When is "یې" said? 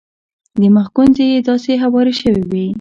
1.31-1.39